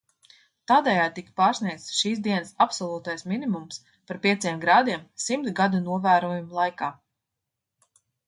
Tādējādi 0.69 1.13
tika 1.17 1.33
pārsniegts 1.39 1.89
šīs 1.97 2.21
dienas 2.27 2.53
absolūtais 2.65 3.25
minimums 3.33 3.77
par 4.11 4.19
pieciem 4.25 4.63
grādiem 4.65 5.03
simt 5.27 5.51
gadu 5.61 5.83
novērojumu 5.91 6.57
laikā. 6.61 6.89